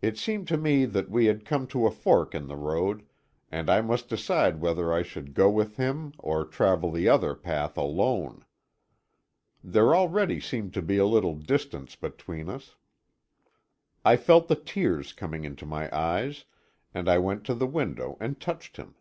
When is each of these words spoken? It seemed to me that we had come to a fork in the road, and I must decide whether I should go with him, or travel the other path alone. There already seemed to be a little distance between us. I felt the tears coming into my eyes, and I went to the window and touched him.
It 0.00 0.16
seemed 0.16 0.46
to 0.46 0.56
me 0.56 0.84
that 0.84 1.10
we 1.10 1.26
had 1.26 1.44
come 1.44 1.66
to 1.74 1.84
a 1.84 1.90
fork 1.90 2.36
in 2.36 2.46
the 2.46 2.54
road, 2.54 3.04
and 3.50 3.68
I 3.68 3.80
must 3.80 4.08
decide 4.08 4.60
whether 4.60 4.92
I 4.92 5.02
should 5.02 5.34
go 5.34 5.50
with 5.50 5.74
him, 5.76 6.12
or 6.20 6.44
travel 6.44 6.92
the 6.92 7.08
other 7.08 7.34
path 7.34 7.76
alone. 7.76 8.44
There 9.64 9.92
already 9.92 10.38
seemed 10.38 10.72
to 10.74 10.82
be 10.82 10.98
a 10.98 11.04
little 11.04 11.34
distance 11.34 11.96
between 11.96 12.48
us. 12.48 12.76
I 14.04 14.16
felt 14.16 14.46
the 14.46 14.54
tears 14.54 15.12
coming 15.12 15.42
into 15.44 15.66
my 15.66 15.92
eyes, 15.92 16.44
and 16.94 17.08
I 17.08 17.18
went 17.18 17.42
to 17.46 17.54
the 17.56 17.66
window 17.66 18.16
and 18.20 18.38
touched 18.40 18.76
him. 18.76 18.94